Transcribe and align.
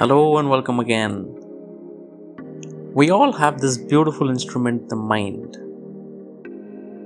Hello 0.00 0.38
and 0.38 0.48
welcome 0.48 0.80
again. 0.80 1.14
We 2.94 3.10
all 3.10 3.32
have 3.32 3.60
this 3.60 3.76
beautiful 3.76 4.30
instrument, 4.30 4.88
the 4.88 4.96
mind. 4.96 5.58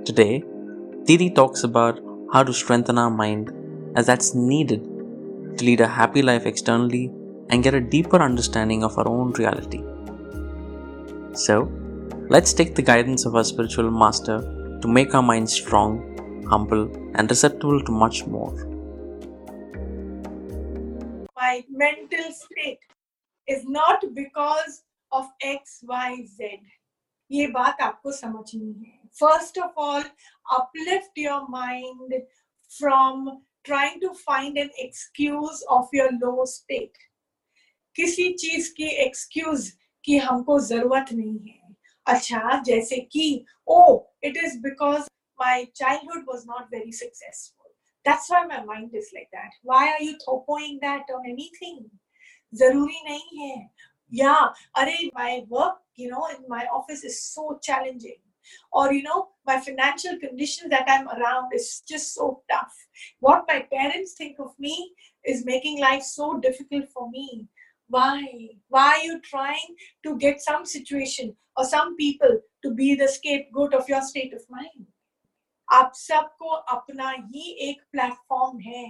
Today, 0.05 0.45
Didi 1.03 1.29
talks 1.29 1.65
about 1.65 1.99
how 2.31 2.43
to 2.43 2.53
strengthen 2.53 2.97
our 2.97 3.09
mind 3.09 3.51
as 3.97 4.05
that's 4.05 4.33
needed 4.33 4.85
to 5.57 5.65
lead 5.65 5.81
a 5.81 5.89
happy 5.89 6.21
life 6.21 6.45
externally 6.45 7.11
and 7.49 7.63
get 7.63 7.73
a 7.73 7.81
deeper 7.81 8.21
understanding 8.21 8.81
of 8.81 8.97
our 8.97 9.09
own 9.09 9.33
reality. 9.33 9.83
So, 11.33 11.69
let's 12.29 12.53
take 12.53 12.75
the 12.75 12.81
guidance 12.81 13.25
of 13.25 13.35
our 13.35 13.43
spiritual 13.43 13.91
master 13.91 14.39
to 14.81 14.87
make 14.87 15.13
our 15.13 15.21
minds 15.21 15.51
strong, 15.51 16.47
humble, 16.49 16.89
and 17.15 17.29
receptive 17.29 17.83
to 17.87 17.91
much 17.91 18.25
more. 18.25 18.53
My 21.55 21.63
mental 21.69 22.31
state 22.31 22.79
is 23.47 23.63
not 23.65 24.03
because 24.13 24.83
of 25.11 25.27
x 25.41 25.83
y 25.83 26.25
z 26.27 26.59
ये 27.31 27.45
बात 27.47 27.81
आपको 27.81 28.11
समझनी 28.11 28.73
है 28.85 28.99
first 29.19 29.59
of 29.59 29.79
all 29.79 30.03
uplift 30.45 31.17
your 31.17 31.37
mind 31.49 32.11
from 32.71 33.23
trying 33.65 33.99
to 34.01 34.11
find 34.15 34.57
an 34.57 34.69
excuse 34.77 35.63
of 35.69 35.87
your 35.93 36.09
low 36.15 36.45
state 36.45 36.97
किसी 37.95 38.31
चीज़ 38.33 38.71
की 38.77 38.87
excuse 39.05 39.71
की 40.05 40.17
हमको 40.19 40.59
ज़रूरत 40.59 41.11
नहीं 41.13 41.39
है 41.47 41.75
अच्छा 42.07 42.61
जैसे 42.65 42.99
कि 43.11 43.45
ओ 43.67 43.81
it 44.23 44.37
is 44.37 44.57
because 44.61 45.07
my 45.39 45.65
childhood 45.75 46.25
was 46.29 46.43
not 46.47 46.73
very 46.73 46.91
successful 46.93 47.64
that's 48.05 48.29
why 48.29 48.45
my 48.45 48.63
mind 48.63 48.91
is 48.93 49.09
like 49.13 49.29
that. 49.33 49.49
Why 49.63 49.89
are 49.93 50.01
you 50.01 50.17
topoing 50.27 50.79
that 50.81 51.03
on 51.13 51.23
anything? 51.25 51.89
Zaruri 52.53 52.99
nahi 53.09 53.19
hai. 53.41 53.69
Yeah. 54.09 54.49
Are 54.75 54.87
my 55.13 55.43
work 55.49 55.77
you 55.95 56.09
know 56.09 56.27
in 56.27 56.47
my 56.47 56.65
office 56.71 57.03
is 57.03 57.21
so 57.23 57.59
challenging. 57.63 58.17
Or 58.71 58.93
you 58.93 59.01
know 59.01 59.29
my 59.47 59.59
financial 59.59 60.19
condition 60.19 60.69
that 60.69 60.85
i'm 60.87 61.07
around 61.07 61.51
is 61.53 61.81
just 61.89 62.13
so 62.13 62.43
tough. 62.51 62.75
What 63.19 63.45
my 63.47 63.65
parents 63.73 64.13
think 64.13 64.37
of 64.39 64.51
me 64.59 64.93
is 65.25 65.45
making 65.45 65.81
life 65.81 66.03
so 66.03 66.39
difficult 66.39 66.89
for 66.93 67.09
me. 67.09 67.47
Why? 67.87 68.23
Why 68.69 68.87
are 68.97 69.03
you 69.03 69.19
trying 69.21 69.75
to 70.03 70.17
get 70.17 70.41
some 70.41 70.65
situation 70.65 71.35
or 71.57 71.65
some 71.65 71.95
people 71.95 72.39
to 72.63 72.71
be 72.71 72.93
the 72.93 73.07
scapegoat 73.07 73.73
of 73.73 73.89
your 73.89 74.01
state 74.01 74.33
of 74.33 74.41
mind 74.49 74.85
आप 75.69 75.91
सबको 75.95 76.49
अपना 76.49 77.09
ही 77.09 77.51
एक 77.69 77.81
platform 77.91 78.59
है। 78.59 78.85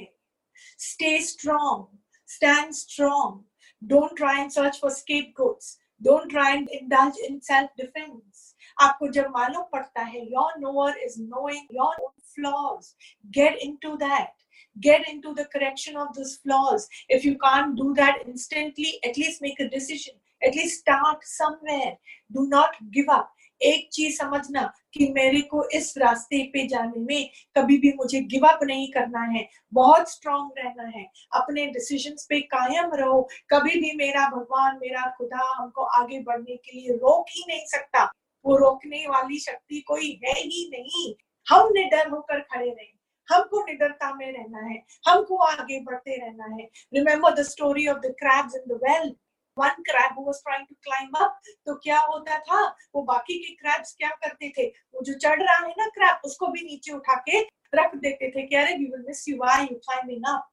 Stay 0.80 1.20
strong 1.22 1.98
stand 2.30 2.72
strong 2.74 3.44
don't 3.82 4.16
try 4.18 4.42
and 4.42 4.52
search 4.52 4.80
for 4.82 4.92
scapegoats 5.38 5.78
don't 6.02 6.30
try 6.30 6.54
and 6.54 6.70
indulge 6.70 7.20
in 7.26 7.40
self 7.44 7.70
defence 7.78 8.54
आपको 8.78 9.08
जब 9.18 9.30
मालूम 9.32 9.64
पड़ता 9.72 10.02
है 10.04 10.26
your 10.32 10.60
knower 10.60 10.98
is 11.06 11.22
knowing 11.22 11.76
your 11.76 12.02
own 12.04 12.12
flaws 12.34 12.94
get 13.38 13.58
in 13.64 13.76
to 13.82 13.96
that 13.98 14.45
get 14.88 15.00
into 15.00 15.32
the 15.38 15.46
correction 15.56 15.98
of 15.98 16.08
those 16.18 16.34
flaws. 16.48 16.82
If 17.16 17.26
you 17.26 17.36
can't 17.48 17.76
do 17.82 17.90
that 18.00 18.16
instantly, 18.30 18.92
at 19.08 19.18
least 19.18 19.42
make 19.44 19.62
a 19.62 19.74
decision. 19.78 20.16
At 20.48 20.54
least 20.54 20.84
start 20.88 21.20
somewhere. 21.42 21.92
Do 22.38 22.50
not 22.54 22.96
give 22.98 23.16
up. 23.16 23.26
एक 23.62 23.90
चीज़ 23.94 24.18
समझना 24.18 24.74
कि 24.94 25.08
मेरे 25.08 25.42
को 25.42 25.70
इस 25.70 25.98
रास्ते 25.98 26.44
पे 26.44 26.68
जाने 26.68 27.00
में 27.00 27.30
कभी 27.58 27.78
भी 27.78 27.94
मुझे 27.94 28.22
गिव 28.22 28.46
अप 28.48 28.60
नहीं 28.64 28.92
करना 28.92 29.22
है। 29.22 29.50
बहुत 29.74 30.12
स्ट्रांग 30.12 30.52
रहना 30.58 30.84
है। 30.84 31.12
अपने 31.34 31.66
डिसीजंस 31.66 32.28
पे 32.30 32.42
कायम 32.42 32.92
रहो। 32.94 33.30
कभी 33.50 33.82
भी 33.82 33.92
मेरा 33.96 34.30
भगवान, 34.30 34.76
मेरा 34.76 35.16
खुदा 35.18 35.54
हमको 35.58 35.82
आगे 35.82 36.20
बढ़ने 36.20 36.56
के 36.56 36.80
लिए 36.80 36.90
रोक 36.90 37.26
ही 37.30 37.44
नहीं 37.48 37.66
सकता। 37.66 38.04
वो 38.46 38.58
रोकने 38.58 39.08
वाली 39.08 39.40
शक्ति 39.40 39.82
कोई 39.82 40.22
है 40.26 40.34
ही 40.34 40.70
नहीं। 40.74 41.14
हम 41.50 41.70
निडर 41.74 42.10
होकर 42.10 42.40
खड़े 42.40 42.70
रहे। 42.70 42.95
हमको 44.06 44.18
में 44.18 44.32
रहना 44.32 44.68
है, 44.68 44.86
हमको 45.08 45.38
आगे 45.38 45.80
बढ़ते 45.80 46.18
रहना 46.26 46.46
है। 46.56 46.70
Remember 46.94 47.32
the 47.32 47.44
story 47.44 47.88
of 47.88 47.98
the 47.98 48.16
crabs 48.20 48.56
in 48.56 48.76
the 48.76 48.80
well 48.84 49.16
one 49.60 49.70
crab 49.70 50.16
was 50.28 50.42
trying 50.42 50.66
to 50.68 50.76
climb 50.88 51.22
up 51.24 51.32
तो 51.66 51.76
क्या 51.76 52.00
होता 52.00 52.40
था? 52.40 52.76
वो 52.96 53.02
बाकी 53.02 53.40
के 53.40 53.56
क्रैब्स 53.56 53.96
क्या 53.96 54.10
करते 54.10 54.50
थे? 54.58 54.68
वो 54.68 55.02
जो 55.04 55.14
चढ़ 55.14 55.42
रहा 55.42 55.66
है 55.66 55.74
ना 55.78 55.86
क्रैब 55.86 56.22
उसको 56.26 56.48
भी 56.48 56.62
नीचे 56.62 56.92
उठा 56.92 57.16
के 57.30 57.42
रख 57.76 57.96
देते 57.96 58.32
थे 58.32 58.48
कि 58.48 58.56
अरे 58.56 58.74
we 58.74 58.86
will 58.86 59.06
miss 59.08 59.28
you 59.30 59.38
why 59.38 59.64
you 59.64 59.78
climbing 59.78 60.24
up 60.36 60.52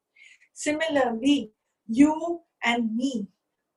similarly, 0.55 1.51
you 1.89 2.41
and 2.63 2.95
me 2.97 3.27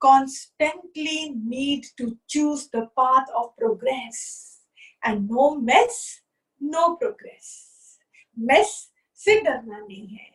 constantly 0.01 1.33
need 1.35 1.85
to 1.97 2.17
choose 2.27 2.69
the 2.69 2.87
path 2.97 3.27
of 3.33 3.55
progress. 3.57 4.59
And 5.03 5.29
no 5.29 5.55
mess, 5.55 6.21
no 6.61 6.95
progress. 6.95 7.97
Mess 8.37 8.91
से 9.25 9.39
डरना 9.41 9.79
नहीं 9.79 10.07
है 10.07 10.33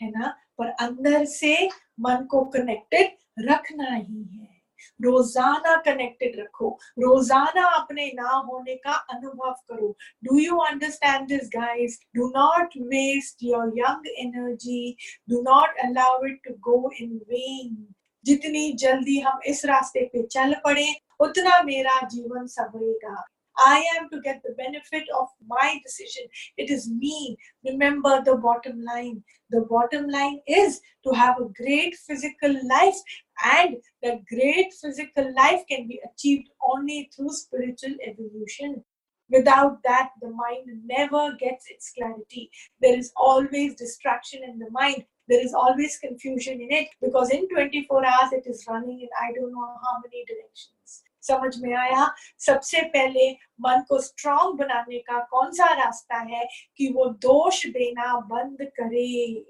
है 0.00 0.10
ना? 0.10 0.34
पर 0.58 0.68
अंदर 0.80 1.24
से 1.24 1.54
मन 2.00 2.24
को 2.30 2.44
कनेक्टेड 2.50 3.46
रखना 3.48 3.94
ही 3.94 4.22
है। 4.24 4.52
रोज़ाना 5.00 5.74
कनेक्टेड 5.82 6.38
रखो, 6.38 6.68
रोज़ाना 6.98 7.64
अपने 7.76 8.06
ना 8.14 8.30
होने 8.48 8.74
का 8.76 8.92
अनुभव 9.10 9.52
करो। 9.68 9.88
Do 10.24 10.38
you 10.38 10.56
understand 10.60 11.26
this 11.28 11.48
guys 11.48 11.98
do 12.16 12.26
not 12.28 12.76
waste 12.92 13.42
your 13.42 13.72
young 13.78 14.06
energy 14.18 14.96
do 15.30 15.40
not 15.42 15.78
allow 15.84 16.24
it 16.26 16.40
to 16.44 16.54
go 16.62 16.90
in 17.00 17.16
vain 17.30 17.86
जितनी 18.26 18.72
जल्दी 18.80 19.18
हम 19.20 19.40
इस 19.46 19.64
रास्ते 19.66 20.04
पे 20.12 20.22
चल 20.26 20.54
पड़े, 20.64 20.86
उतना 21.20 21.62
मेरा 21.62 22.00
जीवन 22.08 22.46
सवरेगा। 22.46 23.22
I 23.58 23.84
am 23.96 24.08
to 24.10 24.20
get 24.20 24.42
the 24.42 24.54
benefit 24.54 25.04
of 25.18 25.28
my 25.46 25.78
decision. 25.84 26.24
It 26.56 26.70
is 26.70 26.90
me. 26.90 27.36
Remember 27.64 28.22
the 28.24 28.36
bottom 28.36 28.82
line. 28.82 29.22
The 29.50 29.62
bottom 29.62 30.08
line 30.08 30.40
is 30.46 30.80
to 31.04 31.12
have 31.12 31.36
a 31.38 31.48
great 31.62 31.94
physical 31.96 32.54
life, 32.68 32.96
and 33.44 33.76
that 34.02 34.24
great 34.26 34.72
physical 34.72 35.32
life 35.34 35.62
can 35.68 35.86
be 35.86 36.00
achieved 36.10 36.48
only 36.62 37.10
through 37.14 37.30
spiritual 37.30 37.94
evolution. 38.06 38.84
Without 39.30 39.82
that, 39.84 40.10
the 40.20 40.30
mind 40.30 40.66
never 40.84 41.34
gets 41.38 41.70
its 41.70 41.92
clarity. 41.96 42.50
There 42.80 42.98
is 42.98 43.12
always 43.16 43.74
distraction 43.74 44.42
in 44.42 44.58
the 44.58 44.70
mind. 44.70 45.04
There 45.28 45.42
is 45.42 45.54
always 45.54 45.96
confusion 45.96 46.60
in 46.60 46.70
it 46.70 46.88
because 47.00 47.30
in 47.30 47.48
24 47.48 48.04
hours 48.04 48.32
it 48.32 48.46
is 48.46 48.64
running 48.68 49.00
in 49.00 49.08
I 49.18 49.32
don't 49.32 49.52
know 49.52 49.76
how 49.82 50.00
many 50.02 50.24
directions. 50.26 51.02
समझ 51.26 51.56
में 51.58 51.74
आया? 51.74 52.14
सबसे 52.38 52.82
पहले 52.82 53.30
मन 53.60 53.84
को 53.88 54.00
strong 54.00 54.54
बनाने 54.58 54.98
का 54.98 55.18
कौन 55.30 55.52
सा 55.52 55.72
रास्ता 55.74 56.16
है 56.16 56.48
कि 56.76 56.92
वो 56.92 57.06
दोष 57.06 57.66
देना 57.66 58.14
बंद 58.20 58.58
करे? 58.62 59.44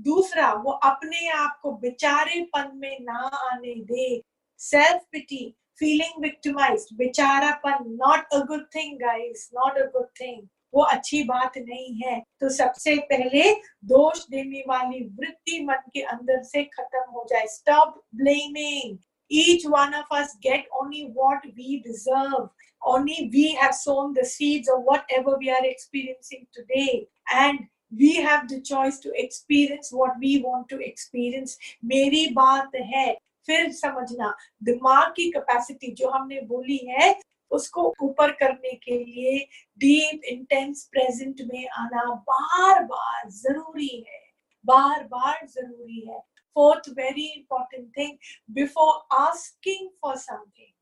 दूसरा, 0.00 0.52
वो 0.52 0.70
अपने 0.70 1.28
आप 1.28 1.58
को 1.62 1.72
बेचारेपन 1.72 2.70
में 2.74 2.98
ना 3.00 3.18
आने 3.52 3.74
दे। 3.84 4.22
Self 4.58 5.02
pity 5.12 5.56
feeling 5.78 6.22
victimised 6.22 6.96
बेचारापन 6.96 7.84
not 7.88 8.32
a 8.32 8.38
good 8.38 8.66
thing 8.74 8.98
guys 8.98 9.50
not 9.54 9.78
a 9.78 9.86
good 9.86 10.06
thing 10.20 10.48
वो 10.74 10.82
अच्छी 10.82 11.22
बात 11.22 11.58
नहीं 11.58 11.94
है। 12.00 12.20
तो 12.40 12.48
सबसे 12.48 12.94
पहले 13.10 13.54
दोष 13.84 14.26
देने 14.28 14.60
वाली 14.68 15.04
वृत्ति 15.20 15.64
मन 15.64 15.90
के 15.94 16.00
अंदर 16.00 16.42
से 16.42 16.64
खत्म 16.64 17.10
हो 17.10 17.26
जाए। 17.30 17.46
Stop 17.46 18.02
blaming 18.14 18.98
each 19.32 19.64
one 19.64 19.94
of 19.94 20.04
us 20.20 20.36
get 20.42 20.66
only 20.80 21.02
what 21.20 21.42
we 21.56 21.80
deserve 21.82 22.48
only 22.82 23.30
we 23.32 23.44
have 23.54 23.74
sown 23.74 24.12
the 24.12 24.24
seeds 24.24 24.68
of 24.68 24.82
whatever 24.82 25.36
we 25.38 25.50
are 25.50 25.64
experiencing 25.64 26.46
today 26.52 27.06
and 27.34 27.60
we 27.92 28.16
have 28.16 28.48
the 28.48 28.60
choice 28.60 28.98
to 28.98 29.10
experience 29.14 29.90
what 29.90 30.12
we 30.20 30.32
want 30.42 30.68
to 30.68 30.78
experience 30.90 31.56
मेरी 31.84 32.26
बात 32.34 32.74
है 32.94 33.12
फिर 33.46 33.70
समझना 33.72 34.34
दिमाग 34.64 35.12
की 35.16 35.30
capacity 35.30 35.92
जो 36.00 36.10
हमने 36.10 36.40
बोली 36.48 36.76
है 36.88 37.14
उसको 37.50 37.92
ऊपर 38.02 38.30
करने 38.42 38.74
के 38.84 38.98
लिए 39.04 39.38
डीप 39.78 40.24
इंटेंस 40.32 40.84
प्रेजेंट 40.92 41.40
में 41.52 41.66
आना 41.78 42.04
बार 42.30 42.82
बार 42.84 43.28
ज़रूरी 43.30 43.96
है 44.08 44.20
बार 44.64 45.02
बार 45.04 45.46
ज़रूरी 45.46 46.00
है 46.08 46.20
fourth 46.54 46.86
very 46.94 47.32
important 47.36 47.94
thing 47.94 48.18
before 48.52 48.94
asking 49.12 49.90
for 50.00 50.16
something, 50.16 50.72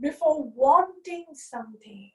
before 0.00 0.44
wanting 0.54 1.26
something. 1.34 2.10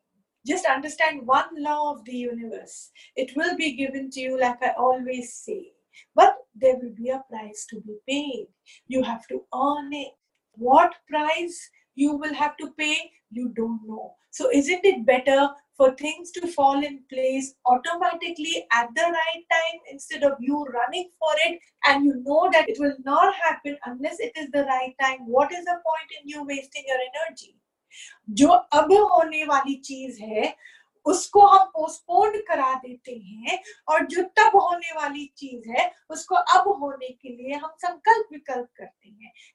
Just 0.46 0.66
understand 0.66 1.28
one 1.28 1.50
law 1.58 1.94
of 1.94 2.06
the 2.06 2.16
universe. 2.16 2.92
It 3.16 3.36
will 3.36 3.58
be 3.58 3.74
given 3.76 4.10
to 4.12 4.20
you, 4.22 4.40
like 4.40 4.62
I 4.64 4.72
always 4.78 5.34
say, 5.34 5.72
but 6.16 6.38
there 6.56 6.78
will 6.78 6.94
be 6.96 7.10
a 7.10 7.24
price 7.30 7.66
to 7.70 7.82
be 7.82 7.98
paid. 8.08 8.48
You 8.88 9.04
have 9.04 9.28
to 9.28 9.44
earn 9.54 9.94
it. 9.94 10.14
What 10.54 10.96
price? 11.10 11.70
you 11.97 12.17
will 12.17 12.35
have 12.35 12.57
to 12.59 12.71
pay, 12.79 13.11
you 13.31 13.51
don't 13.51 13.81
know. 13.87 14.15
So, 14.31 14.51
isn't 14.53 14.85
it 14.85 15.05
better 15.07 15.51
for 15.77 15.95
things 15.97 16.31
to 16.33 16.47
fall 16.47 16.83
in 16.83 17.01
place 17.13 17.55
automatically 17.67 18.67
at 18.73 18.89
the 18.95 19.03
right 19.03 19.45
time 19.51 19.81
instead 19.91 20.23
of 20.23 20.33
you 20.41 20.65
running 20.65 21.11
for 21.19 21.33
it 21.47 21.61
and 21.87 22.05
you 22.05 22.23
know 22.25 22.49
that 22.53 22.69
it 22.69 22.79
will 22.79 22.97
not 23.05 23.35
happen 23.35 23.77
unless 23.87 24.21
it 24.21 24.33
is 24.37 24.51
the 24.53 24.65
right 24.65 24.95
time? 25.01 25.27
What 25.27 25.53
is 25.53 25.65
the 25.65 25.79
point 25.85 26.11
in 26.21 26.29
you 26.29 26.45
wasting 26.45 26.85
your 26.87 26.99
energy? 27.11 27.57
जो 28.31 28.49
अब 28.49 28.93
होने 28.93 29.45
वाली 29.45 29.75
चीज 29.85 30.19
है 30.21 30.55
उसको 31.05 31.41
हम 31.47 31.67
postpone 31.75 32.39
करा 32.49 32.73
देते 32.85 33.13
हैं 33.13 33.59
और 33.89 34.07
जो 34.13 34.23
तब 34.39 34.57
होने 34.57 34.93
वाली 34.97 35.27
चीज 35.37 35.69
है 35.77 35.91
उसको 36.11 36.35
अब 36.35 36.69
होने 36.83 37.09
के 37.09 37.37
लिए 37.37 37.55
हम 37.55 37.71
संकल्प 37.85 38.29
विकल्प 38.33 38.69
करते 38.79 39.06
हैं 39.06 39.06
हैं 39.07 39.07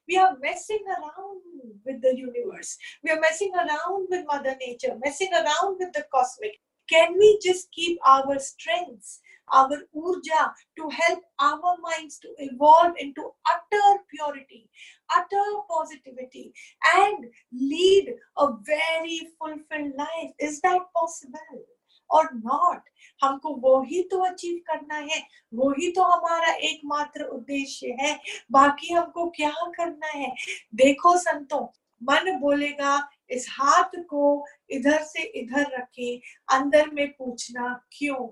we 0.07 0.17
are 0.17 0.37
messing 0.41 0.83
around 0.87 1.41
with 1.85 2.01
the 2.01 2.15
universe. 2.15 2.77
We 3.03 3.11
are 3.11 3.19
messing 3.19 3.51
around 3.55 4.07
with 4.09 4.25
Mother 4.27 4.55
Nature, 4.65 4.97
messing 5.03 5.31
around 5.33 5.77
with 5.79 5.93
the 5.93 6.05
cosmic. 6.13 6.59
Can 6.89 7.17
we 7.17 7.39
just 7.41 7.71
keep 7.71 7.97
our 8.05 8.37
strengths, 8.39 9.21
our 9.51 9.69
urja, 9.95 10.51
to 10.77 10.89
help 10.89 11.23
our 11.39 11.77
minds 11.81 12.19
to 12.19 12.27
evolve 12.39 12.93
into 12.97 13.31
utter 13.49 14.03
purity, 14.13 14.69
utter 15.15 15.45
positivity, 15.69 16.53
and 16.95 17.25
lead 17.53 18.13
a 18.37 18.47
very 18.63 19.21
fulfilled 19.39 19.93
life? 19.97 20.31
Is 20.39 20.59
that 20.61 20.81
possible? 20.93 21.65
और 22.09 22.29
not 22.33 22.89
हमको 23.23 23.55
वो 23.55 23.81
ही 23.81 24.01
तो 24.03 24.19
achieve 24.19 24.57
करना 24.67 24.95
है 24.95 25.21
वो 25.53 25.69
ही 25.71 25.91
तो 25.91 26.03
हमारा 26.03 26.53
एकमात्र 26.53 27.23
उद्देश्य 27.23 27.95
है। 27.99 28.19
बाकी 28.51 28.93
हमको 28.93 29.29
क्या 29.29 29.53
करना 29.77 30.07
है? 30.07 30.35
देखो 30.75 31.17
संतों, 31.17 31.65
मन 32.03 32.39
बोलेगा, 32.39 33.09
इस 33.29 33.47
हाथ 33.49 33.95
को 34.09 34.45
इधर 34.69 35.03
से 35.03 35.23
इधर 35.23 35.65
रखे, 35.77 36.21
अंदर 36.51 36.89
में 36.89 37.07
पूछना 37.11 37.85
क्यों? 37.91 38.27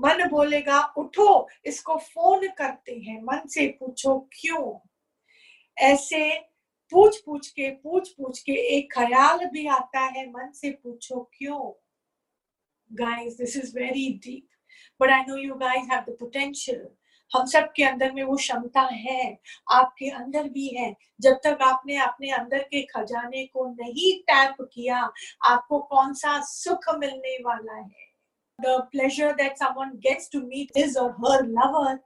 मन 0.00 0.28
बोलेगा, 0.28 0.80
उठो, 0.98 1.48
इसको 1.64 1.96
फ़ोन 1.96 2.48
करते 2.48 2.92
हैं, 2.92 3.22
मन 3.22 3.46
से 3.46 3.66
पूछो 3.80 4.18
क्यों? 4.32 4.78
ऐसे 5.76 6.38
पूछ 6.92 7.20
पूछ 7.20 7.48
के 7.48 7.70
पूछ 7.70 8.08
पूछ 8.08 8.38
के 8.42 8.52
एक 8.52 8.92
ख्याल 8.92 9.44
भी 9.46 9.66
आता 9.66 10.00
है, 10.00 10.30
मन 10.30 10.52
से 10.52 10.70
पूछो 10.70 11.30
क्यों? 11.38 11.87
Guys 12.90 13.36
this 13.38 13.56
is 13.56 13.76
very 13.78 14.08
deep 14.24 14.48
but 15.00 15.10
I 15.10 15.24
know 15.28 15.36
you 15.36 15.54
guys 15.56 15.88
have 15.92 16.04
the 16.08 16.16
potential 16.20 16.88
हम 17.30 17.46
सब 17.46 17.72
के 17.76 17.84
अंदर 17.84 18.12
में 18.12 18.22
वो 18.24 18.36
क्षमता 18.36 18.80
है, 18.80 19.38
आपके 19.70 20.08
अंदर 20.10 20.48
भी 20.48 20.66
है। 20.76 20.94
जब 21.20 21.40
तक 21.44 21.58
आपने 21.62 21.96
अपने 22.02 22.30
अंदर 22.32 22.62
के 22.70 22.82
खजाने 22.82 23.44
को 23.46 23.66
नहीं 23.70 24.12
टैप 24.30 24.62
किया, 24.72 25.00
आपको 25.44 25.78
कौन 25.90 26.14
सा 26.14 26.40
सुख 26.42 26.88
मिलने 26.98 27.36
वाला 27.44 27.74
है? 27.74 28.06
The 28.58 28.78
pleasure 28.92 29.34
that 29.34 29.58
someone 29.58 29.90
gets 30.06 30.30
to 30.32 30.40
meet 30.40 30.76
his 30.76 30.96
और 30.96 31.10
her 31.24 31.44
lover 31.48 31.98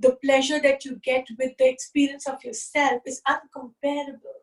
the 0.00 0.12
pleasure 0.20 0.60
that 0.60 0.86
you 0.86 0.94
get 1.08 1.32
with 1.40 1.54
the 1.58 1.66
experience 1.68 2.28
of 2.28 2.46
yourself 2.46 3.08
is 3.08 3.20
incomparable 3.28 4.38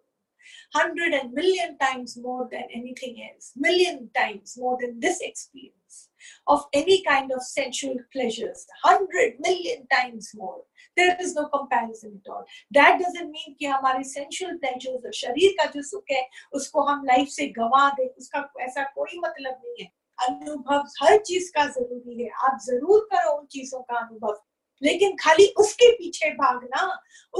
Hundred 0.73 1.13
and 1.13 1.33
million 1.33 1.77
times 1.77 2.17
more 2.17 2.47
than 2.51 2.63
anything 2.73 3.17
else, 3.29 3.53
million 3.55 4.09
times 4.15 4.55
more 4.57 4.77
than 4.79 4.99
this 4.99 5.19
experience 5.21 6.09
of 6.47 6.65
any 6.73 7.03
kind 7.03 7.31
of 7.31 7.41
sensual 7.41 7.95
pleasures, 8.11 8.65
hundred 8.83 9.39
million 9.39 9.87
times 9.87 10.31
more. 10.35 10.61
There 10.97 11.15
is 11.21 11.35
no 11.35 11.47
comparison 11.49 12.19
at 12.19 12.31
all. 12.31 12.45
That 12.71 12.99
doesn't 12.99 13.31
mean 13.31 13.55
कि 13.59 13.65
हमारे 13.65 14.03
sensual 14.05 14.57
pleasures 14.59 15.05
और 15.05 15.13
शरीर 15.13 15.55
का 15.59 15.65
जो 15.71 15.81
सुख 15.89 16.11
है 16.11 16.25
उसको 16.59 16.81
हम 16.89 17.05
लाइफ 17.05 17.27
से 17.29 17.47
गवा 17.59 17.89
दें 17.97 18.07
उसका 18.07 18.49
ऐसा 18.61 18.83
कोई 18.95 19.19
मतलब 19.19 19.61
नहीं 19.63 19.83
है 19.83 19.91
अनुभव 20.17 20.83
हर 21.01 21.17
चीज़ 21.25 21.51
का 21.55 21.65
ज़रूरी 21.71 22.23
है 22.23 22.29
आप 22.45 22.57
ज़रूर 22.61 23.07
करो 23.13 23.37
उन 23.37 23.45
चीज़ों 23.51 23.81
का 23.81 23.97
अनुभव 23.97 24.39
लेकिन 24.82 25.16
खाली 25.20 25.46
उसके 25.62 25.90
पीछे 25.96 26.30
भागना 26.34 26.86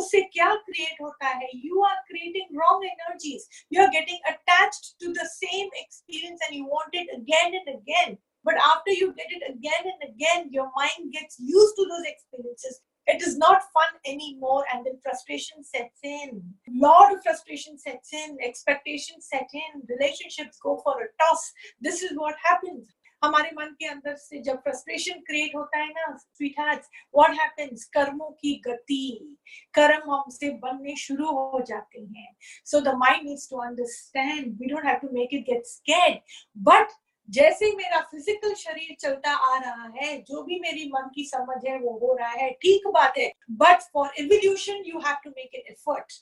उससे 0.00 0.20
क्या 0.34 0.54
क्रिएट 0.66 1.00
होता 1.02 1.28
है 1.28 1.48
you 1.54 1.82
are 1.84 1.96
creating 2.08 2.58
wrong 2.60 2.84
energies 2.86 3.48
you 3.72 3.82
are 3.82 3.88
getting 3.96 4.32
attached 4.34 4.92
to 5.04 5.12
the 5.12 5.26
same 5.30 5.70
experience 5.78 6.40
and 6.42 6.58
you 6.58 6.64
want 6.74 6.94
it 7.02 7.10
again 7.16 7.54
and 7.54 7.74
again 7.76 8.18
but 8.44 8.54
after 8.68 8.90
you 8.90 9.12
get 9.18 9.34
it 9.34 9.42
again 9.48 9.84
and 9.90 10.00
again 10.06 10.48
your 10.50 10.70
mind 10.76 11.12
gets 11.12 11.36
used 11.38 11.76
to 11.76 11.84
those 11.90 12.06
experiences 12.12 12.80
it 13.06 13.22
is 13.22 13.36
not 13.36 13.62
fun 13.74 13.92
anymore 14.06 14.64
and 14.72 14.86
then 14.86 14.98
frustration 15.02 15.62
sets 15.64 15.98
in 16.02 16.42
lot 16.86 17.12
of 17.12 17.22
frustration 17.22 17.78
sets 17.78 18.12
in 18.12 18.36
expectations 18.40 19.28
set 19.30 19.48
in 19.52 19.82
relationships 19.88 20.58
go 20.62 20.80
for 20.84 20.96
a 21.02 21.08
toss 21.22 21.52
this 21.80 22.02
is 22.02 22.12
what 22.16 22.34
happens 22.42 22.88
हमारे 23.23 23.49
मन 23.55 23.75
के 23.79 23.85
अंदर 23.87 24.15
से 24.15 24.41
जब 24.43 24.57
frustration 24.63 25.19
create 25.27 25.55
होता 25.55 25.77
है 25.77 25.89
ना 25.89 26.15
sweet 26.17 26.59
what 26.59 27.39
happens 27.39 27.85
कर्मों 27.93 28.29
की 28.31 28.53
गति, 28.67 29.37
कर्म 29.73 30.11
हमसे 30.11 30.49
बनने 30.63 30.95
शुरू 30.97 31.25
हो 31.27 31.61
जाते 31.67 31.99
हैं। 32.01 32.35
So 32.65 32.79
the 32.81 32.93
mind 32.97 33.27
needs 33.27 33.49
to 33.49 33.57
understand 33.61 34.55
we 34.59 34.67
don't 34.67 34.85
have 34.85 34.97
to 35.01 35.09
make 35.13 35.33
it 35.33 35.45
get 35.45 35.65
scared 35.67 36.19
but 36.57 36.91
जैसे 37.29 37.71
मेरा 37.75 37.99
फ़िज़िकल 38.11 38.53
शरीर 38.55 38.95
चलता 38.99 39.31
आ 39.31 39.57
रहा 39.59 39.87
है, 39.95 40.17
जो 40.21 40.43
भी 40.43 40.59
मेरी 40.59 40.87
मन 40.89 41.09
की 41.15 41.23
समझ 41.25 41.57
है, 41.65 41.77
वो 41.79 41.97
हो 41.99 42.15
रहा 42.19 42.29
है, 42.31 42.49
ठीक 42.53 42.87
बात 42.87 43.17
है। 43.17 43.31
But 43.53 43.81
for 43.93 44.13
evolution 44.19 44.83
you 44.85 44.99
have 44.99 45.15
to 45.23 45.29
make 45.29 45.55
an 45.55 45.71
effort 45.71 46.13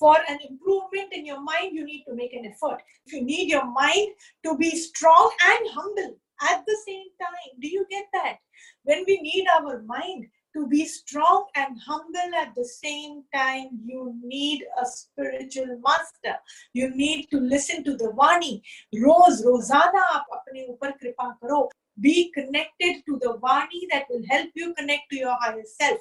for 0.00 0.16
an 0.28 0.38
improvement 0.48 1.12
in 1.12 1.26
your 1.26 1.40
mind, 1.42 1.76
you 1.76 1.84
need 1.84 2.04
to 2.08 2.14
make 2.14 2.32
an 2.32 2.46
effort. 2.46 2.82
If 3.06 3.12
you 3.12 3.22
need 3.22 3.50
your 3.50 3.66
mind 3.66 4.08
to 4.46 4.56
be 4.56 4.70
strong 4.70 5.30
and 5.46 5.70
humble 5.70 6.16
at 6.50 6.64
the 6.66 6.76
same 6.86 7.08
time, 7.20 7.60
do 7.60 7.68
you 7.68 7.84
get 7.90 8.06
that? 8.14 8.38
When 8.84 9.04
we 9.06 9.20
need 9.20 9.46
our 9.58 9.82
mind 9.82 10.26
to 10.56 10.66
be 10.66 10.86
strong 10.86 11.46
and 11.54 11.78
humble 11.86 12.34
at 12.34 12.54
the 12.56 12.64
same 12.64 13.24
time, 13.34 13.78
you 13.84 14.14
need 14.24 14.64
a 14.82 14.86
spiritual 14.86 15.78
master. 15.86 16.38
You 16.72 16.90
need 16.96 17.28
to 17.30 17.38
listen 17.38 17.84
to 17.84 17.94
the 17.94 18.12
Vani. 18.18 18.62
Rose, 18.94 19.44
Rosana, 19.44 20.04
apne 20.32 20.66
upar 20.70 20.98
kripa 20.98 21.36
karo. 21.40 21.68
Be 22.00 22.32
connected 22.32 23.02
to 23.06 23.18
the 23.20 23.38
Vani 23.44 23.82
that 23.92 24.06
will 24.08 24.22
help 24.30 24.48
you 24.54 24.74
connect 24.74 25.10
to 25.10 25.16
your 25.16 25.36
higher 25.40 25.62
self. 25.64 26.00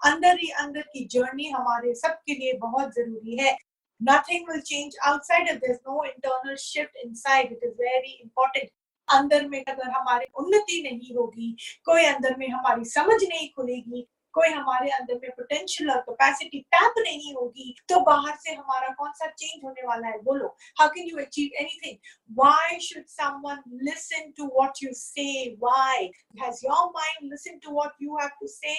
अंदर 0.00 0.38
ही 0.38 0.48
अंदर 0.60 0.82
की 0.92 1.04
journey 1.10 1.48
हमारे 1.50 1.94
सबके 1.94 2.34
लिए 2.34 2.52
बहुत 2.58 2.94
ज़रूरी 2.94 3.36
है। 3.38 3.56
Nothing 4.00 4.48
will 4.50 4.60
change 4.62 4.96
outside 5.06 5.48
if 5.48 5.76
no 5.88 6.04
internal 6.04 6.56
shift 6.56 6.96
inside 7.04 7.52
it 7.52 7.64
is 7.64 7.72
very 7.80 8.12
important 8.12 8.68
अंदर 9.08 9.46
में 9.48 9.62
अगर 9.64 9.90
हमारी 9.90 10.26
उन्नति 10.38 10.82
नहीं 10.82 11.14
होगी, 11.16 11.56
कोई 11.84 12.04
अंदर 12.04 12.36
में 12.36 12.48
हमारी 12.48 12.84
समझ 12.84 13.22
नहीं 13.22 13.48
खुलेगी 13.56 14.06
कोई 14.38 14.48
हमारे 14.52 14.90
अंदर 14.98 15.18
में 15.22 15.30
पोटेंशियल 15.36 15.90
और 15.90 16.00
कैपेसिटी 16.08 16.60
टैप 16.74 16.94
नहीं 16.98 17.34
होगी 17.34 17.74
तो 17.88 18.00
बाहर 18.08 18.36
से 18.44 18.54
हमारा 18.54 18.88
कौन 18.98 19.12
सा 19.20 19.26
चेंज 19.30 19.64
होने 19.64 19.86
वाला 19.88 20.08
है? 20.08 20.18
बोलो 20.22 20.46
how 20.80 20.88
can 20.94 21.08
you 21.10 21.18
achieve 21.24 21.60
anything 21.60 21.96
why 22.30 22.78
should 22.88 23.04
someone 23.16 23.62
listen 23.90 24.30
to 24.36 24.46
what 24.56 24.82
you 24.82 24.90
say 24.96 25.28
why 25.62 26.10
has 26.42 26.60
your 26.66 26.86
mind 26.96 27.30
listen 27.32 27.58
to 27.64 27.74
what 27.74 28.02
you 28.02 28.16
have 28.20 28.28
to 28.40 28.46
say 28.56 28.74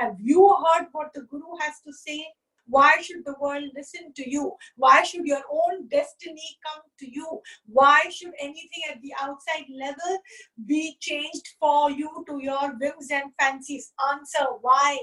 have 0.00 0.16
you 0.30 0.46
heard 0.66 0.86
what 0.96 1.16
the 1.18 1.26
guru 1.32 1.56
has 1.62 1.82
to 1.84 1.92
say 1.92 2.18
Why 2.69 2.99
should 3.01 3.25
the 3.25 3.35
world 3.39 3.65
listen 3.75 4.11
to 4.13 4.29
you? 4.29 4.53
Why 4.75 5.03
should 5.03 5.25
your 5.25 5.43
own 5.51 5.87
destiny 5.87 6.57
come 6.65 6.81
to 6.99 7.09
you? 7.09 7.41
Why 7.67 8.01
should 8.09 8.33
anything 8.39 8.83
at 8.89 9.01
the 9.01 9.13
outside 9.21 9.65
level 9.69 10.17
be 10.65 10.97
changed 10.99 11.47
for 11.59 11.91
you 11.91 12.23
to 12.27 12.39
your 12.41 12.75
whims 12.79 13.11
and 13.11 13.31
fancies? 13.39 13.93
Answer 14.11 14.45
why? 14.61 14.97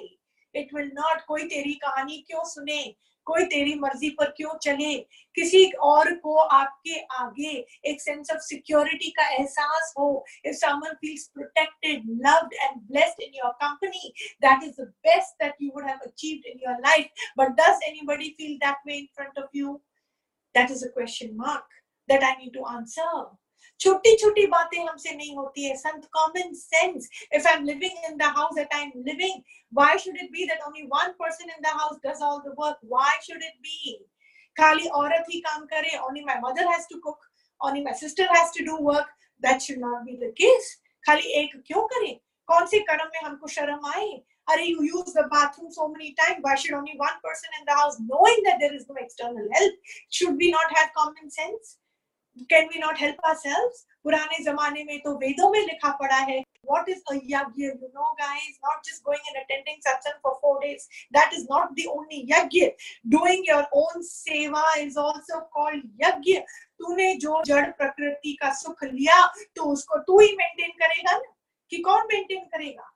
It 0.54 0.72
will 0.72 0.90
not. 0.92 1.24
कोई 1.28 1.48
तेरी 1.48 1.74
कहानी 1.84 2.24
क्यों 2.26 2.42
सुने 2.44 2.94
कोई 3.27 3.45
तेरी 3.45 3.73
मर्ज़ी 3.79 4.09
पर 4.19 4.29
क्यों 4.37 4.57
चले? 4.63 4.93
किसी 5.37 5.63
और 5.83 6.13
को 6.17 6.35
आपके 6.35 6.99
आगे 7.15 7.51
एक 7.89 8.01
सेंस 8.01 8.31
ऑफ़ 8.31 8.39
सिक्योरिटी 8.41 9.09
का 9.17 9.27
एहसास 9.29 9.93
हो 9.99 10.07
if 10.45 10.55
someone 10.55 10.93
feels 11.01 11.27
protected 11.33 12.03
loved 12.25 12.53
and 12.53 12.81
blessed 12.91 13.21
in 13.23 13.31
your 13.35 13.51
company 13.63 14.13
that 14.41 14.63
is 14.63 14.81
the 14.81 14.87
best 15.07 15.43
that 15.43 15.55
you 15.61 15.71
would 15.75 15.87
have 15.87 15.99
achieved 16.05 16.45
in 16.45 16.59
your 16.63 16.79
life 16.81 17.25
but 17.37 17.55
does 17.61 17.83
anybody 17.89 18.29
feel 18.37 18.55
that 18.57 18.87
way 18.87 18.97
in 18.97 19.07
front 19.15 19.43
of 19.43 19.57
you 19.57 19.73
that 20.55 20.71
is 20.71 20.85
a 20.85 20.91
question 20.93 21.35
mark 21.37 21.81
that 22.09 22.23
I 22.23 22.33
need 22.35 22.53
to 22.53 22.63
answer 22.71 23.21
छोटी 23.79 24.15
छोटी 24.17 24.45
बातें 24.47 24.77
हमसे 24.79 25.11
नहीं 25.15 25.35
होती 25.35 25.63
है। 25.63 25.75
Sense 25.75 27.09
if 27.33 27.47
I 27.47 27.53
am 27.55 27.63
living 27.63 28.05
in 28.09 28.17
the 28.17 28.31
house 28.37 28.55
that 28.55 28.73
I 28.73 28.83
am 28.83 28.91
living 29.07 29.41
why 29.77 29.97
should 30.03 30.17
it 30.23 30.31
be 30.31 30.45
that 30.47 30.61
only 30.67 30.83
one 30.93 31.11
person 31.19 31.49
in 31.49 31.61
the 31.63 31.73
house 31.79 31.97
does 32.05 32.21
all 32.29 32.39
the 32.45 32.55
work 32.59 32.79
why 32.93 33.19
should 33.27 33.43
it 33.43 33.57
be 33.67 33.93
खाली 34.59 34.87
औरत 35.01 35.25
ही 35.31 35.39
काम 35.49 35.65
करे 35.73 35.97
only 36.07 36.23
my 36.25 36.39
mother 36.45 36.71
has 36.73 36.87
to 36.93 36.99
cook 36.99 37.19
only 37.61 37.83
my 37.83 37.93
sister 38.05 38.35
has 38.37 38.57
to 38.57 38.65
do 38.65 38.77
work 38.91 39.13
that 39.41 39.61
should 39.67 39.77
not 39.85 40.01
be 40.05 40.17
the 40.25 40.31
case 40.37 40.75
खाली 41.07 41.31
एक 41.41 41.61
क्यों 41.67 41.87
करे? 41.93 42.11
कौन 42.47 42.65
से 42.67 42.79
कर्म 42.89 43.07
में 43.13 43.21
हमको 43.21 43.47
शर्म 43.57 43.85
आए? 43.95 44.09
Are 44.51 44.61
you 44.63 44.83
use 44.83 45.13
the 45.15 45.23
bathroom 45.31 45.71
so 45.77 45.85
many 45.93 46.09
times? 46.17 46.37
Why 46.43 46.51
should 46.59 46.75
only 46.75 46.93
one 46.99 47.15
person 47.23 47.55
in 47.57 47.65
the 47.69 47.73
house, 47.79 47.95
knowing 48.11 48.37
that 48.45 48.61
there 48.61 48.75
is 48.75 48.85
no 48.91 48.95
external 49.01 49.49
help, 49.55 49.89
should 50.17 50.37
we 50.43 50.51
not 50.51 50.75
have 50.75 50.93
common 50.99 51.33
sense? 51.33 51.73
Can 52.49 52.67
we 52.73 52.79
not 52.79 52.97
help 52.97 53.17
ourselves? 53.23 53.85
पुराने 54.03 54.43
जमाने 54.43 54.83
में 54.83 54.99
तो 55.01 55.13
वेदों 55.19 55.49
में 55.51 55.59
लिखा 55.59 55.89
पड़ा 56.01 56.17
है 56.27 56.43
what 56.63 56.89
is 56.89 57.01
a 57.11 57.15
yagya 57.31 57.71
you 57.81 57.89
know 57.95 58.07
guys 58.19 58.53
not 58.63 58.83
just 58.83 59.03
going 59.03 59.19
and 59.31 59.39
attending 59.41 59.77
satsang 59.85 60.17
for 60.21 60.33
four 60.41 60.59
days 60.61 60.87
that 61.11 61.33
is 61.33 61.45
not 61.49 61.73
the 61.75 61.87
only 61.87 62.19
yagya 62.31 62.69
doing 63.07 63.43
your 63.49 63.63
own 63.73 64.05
seva 64.09 64.63
is 64.79 64.97
also 64.97 65.41
called 65.57 65.83
yagya 66.03 66.43
तूने 66.79 67.13
जो 67.21 67.41
जड़ 67.45 67.65
प्रकृति 67.77 68.33
का 68.41 68.51
सुख 68.53 68.83
लिया 68.83 69.15
तो 69.55 69.71
उसको 69.71 69.97
तू 70.07 70.19
ही 70.19 70.27
मेंटेन 70.41 70.71
करेगा 70.81 71.11
ना 71.11 71.33
कि 71.71 71.77
कौन 71.87 72.05
मेंटेन 72.13 72.43
करेगा 72.53 72.91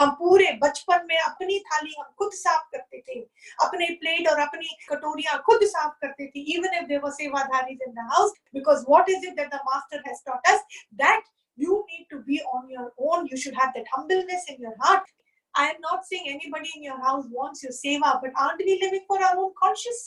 हम 0.00 0.10
पूरे 0.18 0.52
बचपन 0.62 1.06
में 1.08 1.18
अपनी 1.18 1.58
थाली 1.68 1.94
हम 1.98 2.12
खुद 2.18 2.32
साफ़ 2.34 2.68
करते 2.72 3.00
थे 3.08 3.20
अपने 3.64 3.88
प्लेट 4.02 4.28
और 4.32 4.40
अपनी 4.40 4.76
कटोरियाँ 4.90 5.38
खुद 5.46 5.64
साफ़ 5.72 5.94
करते 6.02 6.26
थे 6.26 6.44
even 6.54 6.78
if 6.78 6.86
there 6.88 7.00
were 7.04 7.10
सेवाधारीज 7.22 7.88
in 7.88 7.92
the 7.94 8.06
house 8.12 8.32
because 8.54 8.84
what 8.90 9.10
is 9.10 9.26
it 9.28 9.34
that 9.36 9.54
the 9.54 9.60
master 9.70 10.02
has 10.08 10.22
taught 10.26 10.54
us 10.54 10.64
that 11.02 11.24
you 11.58 11.84
need 11.90 12.06
to 12.10 12.18
be 12.26 12.40
on 12.56 12.68
your 12.70 12.92
own 13.06 13.26
you 13.26 13.36
should 13.36 13.56
have 13.60 13.72
that 13.76 13.88
humbleness 13.92 14.44
in 14.50 14.60
your 14.64 14.74
heart 14.82 15.08
i 15.54 15.64
am 15.68 15.80
not 15.86 16.04
saying 16.10 16.28
anybody 16.32 16.70
in 16.76 16.84
your 16.88 16.98
house 17.06 17.24
wants 17.38 17.64
your 17.64 17.72
seva 17.78 18.12
but 18.24 18.42
aren't 18.42 18.62
we 18.66 18.76
living 18.82 19.04
for 19.08 19.18
our 19.28 19.40
own 19.44 19.50
conscious 19.62 20.02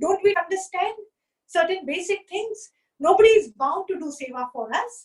don't 0.00 0.24
we 0.28 0.34
understand 0.42 1.02
certain 1.50 1.84
basic 1.90 2.24
things 2.28 2.62
nobody 3.00 3.34
is 3.40 3.50
bound 3.64 3.90
to 3.90 3.98
do 4.04 4.12
seva 4.20 4.46
for 4.54 4.66
us 4.80 4.96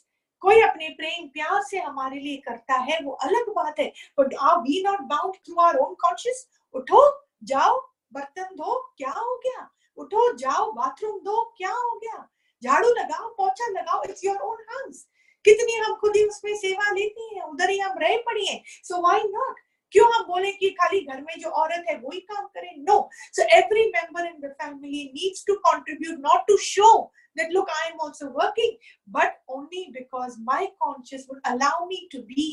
कोई 0.42 0.62
अपने 0.62 0.90
प्रेम 0.90 1.28
प्यार 1.28 1.62
से 1.64 1.80
हमारे 1.80 2.20
लिए 2.20 2.38
करता 2.38 2.74
है, 2.74 3.00
वो 3.04 3.12
अलग 3.12 3.50
बात 3.50 3.80
है। 3.80 3.92
But 4.20 4.34
are 4.42 4.58
we 4.58 4.84
not 4.86 5.02
bound 5.10 5.36
through 5.36 5.62
our 5.62 5.78
own 5.78 5.94
conscious 5.94 6.48
उठो, 6.76 7.02
जाओ, 7.44 7.80
बर्तन 8.14 8.56
धो, 8.56 8.78
क्या 8.98 9.12
हो 9.12 9.36
गया? 9.46 9.70
उठो, 9.98 10.32
जाओ 10.38 10.72
बाथरूम 10.72 11.20
धो, 11.20 11.42
क्या 11.58 11.72
हो 11.72 11.98
गया? 11.98 12.28
झाड़ू 12.64 12.90
लगाओ, 12.90 13.30
पोछा 13.30 13.68
लगाओ 13.72 14.04
इट्स 14.04 14.26
योर 14.26 14.38
ओन 14.38 14.58
हाउस 14.70 15.06
कितनी 15.46 15.74
हम 15.74 15.94
खुद 15.96 16.16
ही 16.16 16.24
उसमें 16.24 16.56
सेवा 16.56 16.92
लेती 16.92 17.36
हैं, 17.36 17.44
उधर 17.44 17.70
ही 17.70 17.80
हम 17.80 17.98
रह 17.98 18.16
पड़ी 18.26 18.46
हैं। 18.46 18.62
सो 18.84 19.02
व्हाई 19.02 19.24
नॉट 19.26 19.60
क्यों 19.94 20.08
हम 20.14 20.24
बोले 20.24 20.52
कि 20.52 20.70
खाली 20.70 21.00
घर 21.02 21.22
में 21.22 21.34
जो 21.40 21.50
औरत 21.50 21.86
है, 21.90 21.96
वही 21.98 22.20
काम 22.20 22.46
करे? 22.48 22.74
No 22.80 23.10
so 23.34 23.44
every 23.58 23.86
member 23.90 24.26
in 24.26 24.40
the 24.40 24.52
family 24.62 25.04
needs 25.16 25.46
to 25.48 25.56
contribute 25.68 26.20
not 26.20 26.48
to 26.48 26.58
show 26.58 26.92
that 27.40 27.58
look 27.58 27.74
i 27.76 27.82
am 27.90 28.06
also 28.06 28.30
working 28.40 28.78
but 29.18 29.42
only 29.58 29.84
because 29.98 30.38
my 30.52 30.62
conscience 30.86 31.28
would 31.30 31.44
allow 31.54 31.74
me 31.90 32.00
to 32.16 32.24
be 32.32 32.48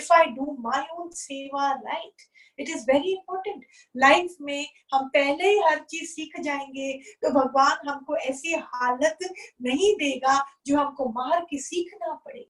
if 0.00 0.10
i 0.18 0.24
do 0.40 0.48
my 0.66 0.82
own 0.96 1.14
seva 1.22 1.70
right 1.86 2.28
it 2.58 2.68
is 2.68 2.84
very 2.86 3.10
important 3.12 3.64
life 3.96 4.36
में 4.40 4.66
हम 4.94 5.08
पहले 5.08 5.48
ही 5.48 5.58
हर 5.68 5.78
चीज़ 5.90 6.10
सीख 6.10 6.38
जाएँगे 6.40 6.92
तो 7.22 7.30
भगवान 7.30 7.88
हमको 7.88 8.16
ऐसी 8.30 8.54
हालत 8.74 9.18
नहीं 9.62 9.94
देगा 9.96 10.38
जो 10.66 10.78
हमको 10.78 11.08
मार 11.10 11.44
के 11.50 11.58
सीखना 11.62 12.14
पड़े 12.24 12.46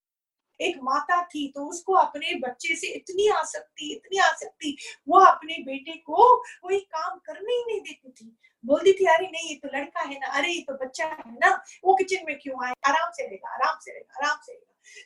एक 0.61 0.79
माता 0.83 1.23
थी 1.25 1.47
तो 1.55 1.65
उसको 1.65 1.93
अपने 1.95 2.35
बच्चे 2.39 2.75
से 2.77 2.87
इतनी 2.87 3.29
आसक्ति 3.29 3.93
इतनी 3.93 4.19
आसक्ति, 4.19 4.77
वो 5.09 5.21
अपने 5.21 5.63
बेटे 5.63 5.93
को 5.93 6.37
कोई 6.63 6.79
काम 6.79 7.19
करने 7.19 7.53
ही 7.53 7.65
नहीं 7.67 7.81
देती 7.81 8.11
थी। 8.11 8.37
बोलती 8.65 8.93
थी, 8.93 9.05
अरे 9.05 9.27
नहीं, 9.27 9.49
ये 9.49 9.55
तो 9.55 9.69
लड़का 9.77 10.01
है 10.01 10.19
ना, 10.19 10.27
अरे 10.27 10.49
ये 10.49 10.61
तो 10.61 10.75
बच्चा 10.75 11.07
है 11.07 11.35
ना, 11.35 11.51
वो 11.85 11.95
किचन 11.95 12.25
में 12.27 12.39
क्यों 12.39 12.65
आए? 12.67 12.73
आराम 12.87 13.11
से 13.11 13.27
रहेगा, 13.27 13.55
आराम 13.55 13.79
से 13.81 13.93
रहेगा, 13.93 14.19
आराम 14.19 14.39
से 14.47 14.53
रहेगा। 14.53 14.65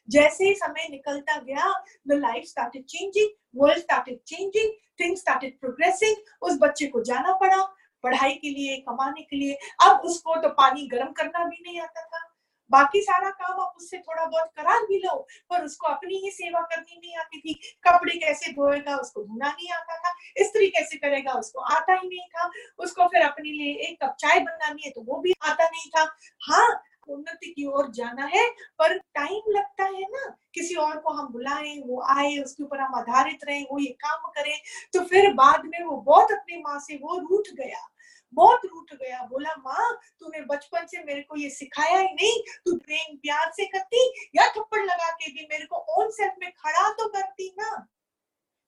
जैसे 0.09 0.53
समय 0.55 0.89
निकलता 0.91 1.39
गया 1.39 1.73
the 2.09 2.13
life 2.13 2.45
started 2.45 2.85
changing 2.85 3.29
world 3.57 3.79
started 3.79 4.19
changing 4.27 4.73
things 5.01 5.21
started 5.21 5.59
progressing 5.61 6.17
उस 6.43 6.59
बच्चे 6.61 6.87
को 6.87 7.03
जाना 7.03 7.33
पड़ा, 7.33 7.63
पढ़ाई 8.05 8.35
के 8.35 8.51
लिए, 8.51 8.77
कमाने 8.77 9.23
के 9.23 9.37
लिए। 9.37 9.59
अब 9.85 10.01
उसको 10.05 10.37
तो 10.37 10.49
पानी 10.49 10.87
गर्म 10.87 11.13
करना 11.13 11.45
भी 11.45 11.63
नहीं 11.63 11.81
आता 11.81 12.03
था। 12.03 12.29
बाकी 12.73 13.01
सारा 13.03 13.31
काम 13.33 13.61
आप 13.63 13.75
उससे 13.77 13.99
थोड़ा 13.99 14.25
बहुत 14.25 14.51
करा 14.57 14.79
भी 14.81 14.99
लो, 14.99 15.17
पर 15.51 15.65
उसको 15.65 15.87
अपनी 15.89 16.21
ही 16.25 16.31
सेवा 16.33 16.61
करनी 16.63 16.99
नहीं 16.99 17.17
आती 17.17 17.41
थी। 17.41 17.55
कपड़े 17.85 18.19
कैसे 18.19 18.53
धोएगा, 18.53 18.97
उसको 18.97 19.23
धोना 19.23 19.49
नहीं 19.49 19.73
आता 19.73 19.99
था। 19.99 20.15
स्त्री 20.39 20.69
कैसे 20.69 20.97
करेगा, 20.99 21.33
उसको 21.35 21.61
आता 21.73 21.93
ही 21.93 22.09
नहीं 22.09 22.29
था। 22.29 22.51
उसको 22.79 23.07
फिर 23.09 23.23
अपने 23.23 23.51
लिए 23.51 23.75
एक 23.89 24.03
कप 24.05 24.17
चाय 24.21 24.41
बनानी 24.41 24.83
है 24.85 24.91
तो 24.91 25.03
वो 25.03 25.21
भी 25.21 25.35
आता 25.43 25.65
नहीं 25.65 25.91
था। 25.91 26.09
हाँ 26.43 26.83
उन्नति 27.09 27.47
की 27.47 27.65
ओर 27.69 27.91
जाना 27.91 28.25
है, 28.25 28.49
पर 28.79 28.97
टाइम 28.99 29.51
लगता 29.51 29.85
है 29.85 30.03
ना, 30.03 30.29
किसी 30.55 30.75
और 30.75 30.99
को 30.99 31.13
हम 31.13 31.27
बुलाएँ, 31.33 31.81
वो 31.87 32.03
आए, 32.11 32.37
उसके 32.39 32.63
ऊपर 32.65 32.81
हम 32.81 32.95
आधारित 32.95 33.45
रहे, 33.45 33.63
वो 33.63 33.79
ये 33.79 33.91
काम 34.05 34.31
करे 34.31 34.55
तो 34.95 35.01
फिर 35.05 35.33
बाद 35.35 35.63
में 35.67 35.83
वो 35.85 35.97
बहुत 35.97 36.33
अपनी 36.33 36.57
माँ 36.59 36.79
से 36.81 36.97
वो 36.97 37.19
रूठ 37.21 37.49
गया। 37.57 37.89
बहुत 38.35 38.65
रूट 38.67 38.93
गया। 38.95 39.23
बोला, 39.23 39.55
माँ, 39.59 39.93
तूने 40.21 40.41
बचपन 40.47 40.87
से 40.87 41.03
मेरे 41.05 41.23
को 41.23 41.37
ये 41.37 41.51
सिखाया 41.51 41.99
ही 41.99 42.13
नहीं। 42.15 42.43
तू 42.65 42.77
प्रेम, 42.77 43.17
प्यार 43.17 43.51
से 43.53 43.65
करती 43.67 44.07
या 44.37 44.49
थप्पड़ 44.51 44.83
लगा 44.83 45.11
के 45.13 45.33
भी 45.33 45.47
मेरे 45.51 45.67
को 45.67 45.85
ओन 45.99 46.11
सेल्फ 46.11 46.35
में 46.41 46.51
खड़ा 46.51 46.89
तो 46.93 47.09
करती 47.09 47.55
ना। 47.59 47.71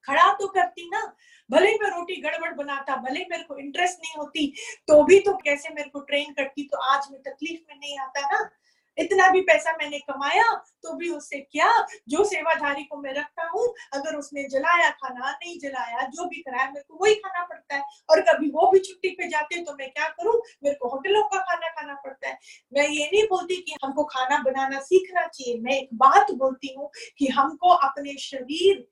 खड़ा 0.09 0.33
तो 0.33 0.47
करती 0.49 0.89
ना। 0.91 1.01
भले 1.51 1.71
मैं 1.73 1.91
रोटी 1.91 2.17
गड़बड़ 2.21 2.53
बनाता, 2.55 2.97
भले 2.97 3.21
मेरे 3.21 3.43
को 3.43 3.57
इंटरेस्ट 3.59 3.99
नहीं 3.99 4.15
होती 4.17 4.47
तो 4.89 5.03
भी 5.05 5.19
तो 5.21 5.33
कैसे 5.37 5.75
मेरे 5.75 5.89
को 5.91 6.01
ट्रेन 6.01 6.33
करती 6.33 6.67
तो 6.69 6.79
आज 6.85 7.07
मैं 7.13 7.21
तकलीफ़ 7.23 7.61
में 7.69 7.77
नहीं 7.79 7.99
आता 7.99 8.21
ना। 8.21 8.39
इतना 8.99 9.29
भी 9.29 9.41
पैसा 9.41 9.73
मैंने 9.73 9.99
कमाया 9.99 10.55
तो 10.83 10.95
भी 10.97 11.09
उससे 11.11 11.41
क्या? 11.41 11.87
जो 12.09 12.25
सेवाधारी 12.25 12.85
को 12.85 12.97
मैं 12.97 13.15
रखता 13.15 13.49
हूँ, 13.49 13.75
अगर 13.93 14.17
उसने 14.17 14.45
जलाया 14.49 14.91
खाना, 14.91 15.31
नहीं 15.31 15.59
जलाया, 15.59 16.07
जो 16.07 16.25
भी 16.25 16.43
कराया 16.43 16.67
मेरे 16.67 16.85
को 16.89 17.05
वही 17.05 17.15
खाना 17.15 17.45
पड़ता 17.45 17.77
है। 17.77 17.83
और 18.11 18.21
कभी 18.21 18.51
वो 18.51 18.71
भी 18.71 18.79
छुट्टी 18.79 19.09
पे 19.09 19.29
जाते 19.29 19.55
हैं 19.55 19.65
तो 19.65 19.73
मैं 19.73 19.91
क्या 19.91 20.09
करूँ? 20.09 20.41
मेरे 20.65 20.77
को 20.77 20.89
होटलों 20.89 21.23
का 21.23 21.39
खाना 21.39 21.69
खाना 21.69 21.95
पड़ता 21.95 22.29
है। 22.29 22.39
मैं 22.75 22.89
ये 22.89 23.05
नहीं 23.05 23.25
बोलती 23.25 23.57
कि 23.57 23.77
हमको 23.85 24.05
खाना 24.05 24.43
बनाना 24.43 24.81
सीखना 24.81 25.27
चाहिए। 25.27 25.61
मैं 25.61 25.73
एक 25.73 25.89
बात 25.95 26.31
बोलती 26.31 26.75
हूँ 26.79 26.91
कि 27.19 27.29
हमको 27.29 27.69
अपने 27.69 28.17
शरीर 28.19 28.87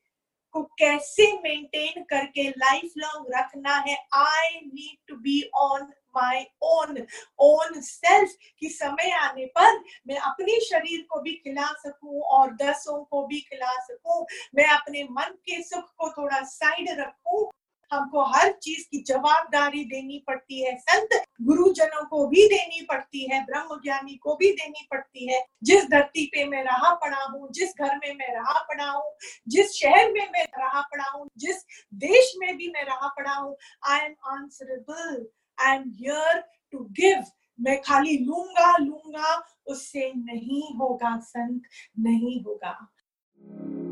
को 0.54 0.62
कैसे 0.78 1.26
मेंटेन 1.32 2.02
करके 2.02 2.48
लाइफ 2.48 2.92
लॉन्ग 2.98 3.26
रखना 3.36 3.76
है। 3.76 3.96
I 4.14 4.60
need 4.66 4.96
to 5.08 5.16
be 5.16 5.42
on 5.54 5.92
my 6.16 6.44
own 6.62 7.06
own 7.38 7.80
self 7.80 8.34
कि 8.62 8.68
समय 8.68 9.10
आने 9.10 9.46
पर 9.58 9.78
मैं 10.08 10.16
अपने 10.16 10.60
शरीर 10.60 11.06
को 11.10 11.20
भी 11.20 11.32
खिला 11.32 11.66
सकूँ 11.86 12.20
और 12.20 12.54
दसों 12.54 13.04
को 13.04 13.26
भी 13.26 13.40
खिला 13.40 13.72
सकूँ। 13.80 14.26
मैं 14.54 14.66
अपने 14.66 15.02
मन 15.10 15.34
के 15.46 15.62
सुख 15.62 15.84
को 15.98 16.10
थोड़ा 16.10 16.42
साइड 16.42 17.00
रखूँ। 17.00 17.50
हमको 17.92 18.22
हर 18.24 18.52
चीज़ 18.52 18.84
की 18.90 19.02
जवाबदारी 19.02 19.84
देनी 19.84 20.24
पड़ती 20.26 20.62
है। 20.62 20.76
संत 20.76 21.08
गुरुजनों 21.42 22.04
को 22.04 22.26
भी 22.26 22.46
देनी 22.48 22.86
पड़ती 22.90 23.26
है। 23.32 23.44
ब्रह्म 23.44 23.76
ज्ञानी 23.84 24.14
को 24.14 24.36
भी 24.36 24.52
देनी 24.52 24.86
पड़ती 24.90 25.32
है। 25.32 25.42
जिस 25.62 25.84
धरती 25.84 26.26
पे 26.26 26.44
मैं 26.44 26.62
रहा 26.64 26.94
पड़ा 26.94 27.22
हूँ, 27.24 27.48
जिस 27.52 27.74
घर 27.78 27.96
में 27.96 28.14
मैं 28.14 28.32
रहा 28.34 28.58
पड़ा 28.62 28.90
हूँ, 28.90 29.16
जिस 29.48 29.72
शहर 29.72 30.12
में 30.12 30.26
मैं 30.32 30.44
रहा 30.58 30.80
पड़ा 30.80 31.10
हूँ, 31.10 31.28
जिस 31.38 31.64
देश 31.94 32.32
में 32.38 32.56
भी 32.56 32.68
मैं 32.68 32.84
रहा 32.84 33.08
पड़ा 33.08 33.34
हूँ 33.34 33.56
I 33.88 33.98
am 33.98 34.14
answerable 34.26 35.26
I 35.58 35.76
am 35.76 35.84
here 36.00 36.40
to 36.72 36.78
give 37.00 37.24
मैं 37.60 37.80
खाली 37.82 38.16
लूँगा 38.24 38.76
लूँगा 38.78 39.42
उससे 39.66 40.12
नहीं 40.16 40.62
होगा 40.78 41.18
संत 41.20 41.62
नहीं 41.98 42.42
होगा 42.44 42.76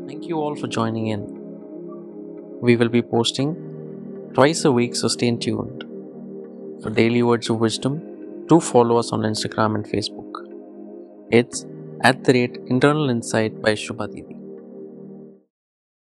Thank 0.07 0.27
you 0.27 0.39
all 0.39 0.55
for 0.55 0.67
joining 0.67 1.07
in. 1.07 1.21
We 2.61 2.75
will 2.75 2.89
be 2.89 3.01
posting 3.01 3.53
twice 4.33 4.65
a 4.65 4.71
week, 4.71 4.95
so 4.95 5.07
stay 5.07 5.31
tuned. 5.35 5.83
For 6.83 6.89
daily 6.89 7.23
words 7.23 7.49
of 7.49 7.59
wisdom, 7.59 7.99
do 8.47 8.59
follow 8.59 8.97
us 8.97 9.11
on 9.11 9.21
Instagram 9.21 9.75
and 9.75 9.85
Facebook. 9.85 10.43
It's 11.31 11.65
at 12.01 12.23
the 12.23 12.33
rate 12.33 12.59
Internal 12.67 13.09
Insight 13.09 13.61
by 13.61 13.73
Shubhadeep. 13.73 14.40